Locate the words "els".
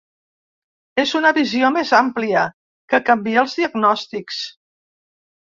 3.45-3.55